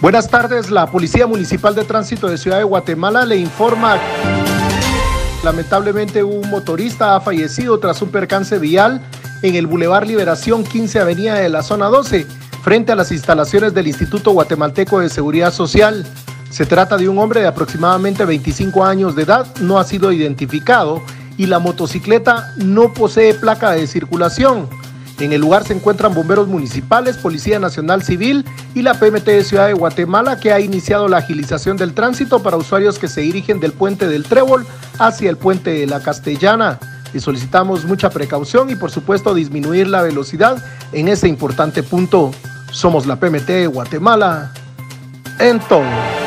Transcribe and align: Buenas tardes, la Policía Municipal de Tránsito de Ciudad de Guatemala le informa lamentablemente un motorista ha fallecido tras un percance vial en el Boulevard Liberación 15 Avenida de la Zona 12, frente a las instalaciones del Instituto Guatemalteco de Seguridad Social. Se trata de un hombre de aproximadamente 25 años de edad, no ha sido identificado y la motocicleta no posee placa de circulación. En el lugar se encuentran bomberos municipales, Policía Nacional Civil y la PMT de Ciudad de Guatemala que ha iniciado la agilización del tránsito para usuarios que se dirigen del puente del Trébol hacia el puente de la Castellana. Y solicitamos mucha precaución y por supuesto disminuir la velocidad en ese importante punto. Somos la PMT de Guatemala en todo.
Buenas 0.00 0.28
tardes, 0.28 0.70
la 0.70 0.86
Policía 0.86 1.26
Municipal 1.26 1.74
de 1.74 1.82
Tránsito 1.82 2.28
de 2.28 2.38
Ciudad 2.38 2.58
de 2.58 2.64
Guatemala 2.64 3.24
le 3.24 3.36
informa 3.36 3.98
lamentablemente 5.42 6.22
un 6.22 6.48
motorista 6.48 7.16
ha 7.16 7.20
fallecido 7.20 7.80
tras 7.80 8.00
un 8.00 8.10
percance 8.10 8.60
vial 8.60 9.00
en 9.42 9.56
el 9.56 9.66
Boulevard 9.66 10.06
Liberación 10.06 10.62
15 10.62 11.00
Avenida 11.00 11.34
de 11.34 11.48
la 11.48 11.64
Zona 11.64 11.86
12, 11.86 12.26
frente 12.62 12.92
a 12.92 12.94
las 12.96 13.10
instalaciones 13.10 13.74
del 13.74 13.88
Instituto 13.88 14.30
Guatemalteco 14.30 15.00
de 15.00 15.08
Seguridad 15.08 15.52
Social. 15.52 16.06
Se 16.48 16.64
trata 16.64 16.96
de 16.96 17.08
un 17.08 17.18
hombre 17.18 17.40
de 17.40 17.48
aproximadamente 17.48 18.24
25 18.24 18.84
años 18.84 19.16
de 19.16 19.24
edad, 19.24 19.48
no 19.60 19.80
ha 19.80 19.84
sido 19.84 20.12
identificado 20.12 21.02
y 21.36 21.46
la 21.46 21.58
motocicleta 21.58 22.52
no 22.56 22.92
posee 22.94 23.34
placa 23.34 23.72
de 23.72 23.88
circulación. 23.88 24.68
En 25.20 25.32
el 25.32 25.40
lugar 25.40 25.64
se 25.64 25.72
encuentran 25.72 26.14
bomberos 26.14 26.46
municipales, 26.46 27.16
Policía 27.16 27.58
Nacional 27.58 28.02
Civil 28.02 28.44
y 28.74 28.82
la 28.82 28.94
PMT 28.94 29.24
de 29.24 29.42
Ciudad 29.42 29.66
de 29.66 29.72
Guatemala 29.72 30.38
que 30.38 30.52
ha 30.52 30.60
iniciado 30.60 31.08
la 31.08 31.18
agilización 31.18 31.76
del 31.76 31.92
tránsito 31.92 32.40
para 32.40 32.56
usuarios 32.56 33.00
que 33.00 33.08
se 33.08 33.22
dirigen 33.22 33.58
del 33.58 33.72
puente 33.72 34.06
del 34.06 34.22
Trébol 34.22 34.64
hacia 34.98 35.28
el 35.28 35.36
puente 35.36 35.70
de 35.70 35.86
la 35.86 36.00
Castellana. 36.00 36.78
Y 37.12 37.18
solicitamos 37.18 37.84
mucha 37.84 38.10
precaución 38.10 38.70
y 38.70 38.76
por 38.76 38.92
supuesto 38.92 39.34
disminuir 39.34 39.88
la 39.88 40.02
velocidad 40.02 40.62
en 40.92 41.08
ese 41.08 41.26
importante 41.26 41.82
punto. 41.82 42.30
Somos 42.70 43.06
la 43.06 43.16
PMT 43.16 43.46
de 43.46 43.66
Guatemala 43.66 44.52
en 45.40 45.58
todo. 45.58 46.17